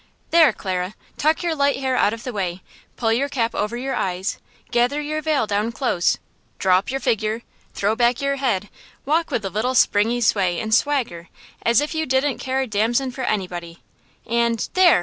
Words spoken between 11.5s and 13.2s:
as if you didn't care a damson